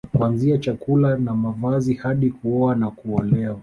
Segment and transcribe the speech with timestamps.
[0.17, 3.59] Kuanzia chakula na mavazi hadi kuoa au kuolewa